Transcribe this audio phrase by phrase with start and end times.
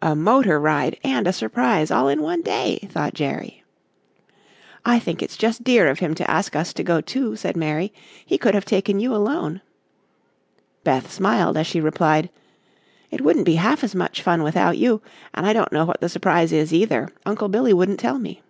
[0.00, 3.64] "A motor ride and a surprise all in one day," thought Jerry.
[4.84, 7.92] "I think it's just dear of him to ask us to go, too," said Mary.
[8.24, 9.62] "He could have taken you alone."
[10.84, 12.30] Beth smiled, as she replied:
[13.10, 15.02] "It wouldn't be half as much fun without you,
[15.34, 18.42] and I don't know what the surprise is, either; Uncle Billy wouldn't tell me."